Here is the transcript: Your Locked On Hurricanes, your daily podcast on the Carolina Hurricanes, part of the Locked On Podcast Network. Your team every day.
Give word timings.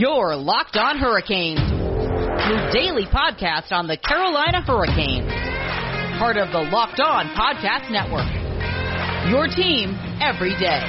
Your 0.00 0.34
Locked 0.34 0.76
On 0.76 0.96
Hurricanes, 0.96 1.60
your 1.60 2.70
daily 2.72 3.04
podcast 3.04 3.70
on 3.70 3.86
the 3.86 3.98
Carolina 3.98 4.62
Hurricanes, 4.62 5.30
part 6.18 6.38
of 6.38 6.52
the 6.52 6.70
Locked 6.72 7.00
On 7.00 7.26
Podcast 7.36 7.90
Network. 7.90 8.24
Your 9.30 9.46
team 9.46 9.98
every 10.22 10.56
day. 10.58 10.80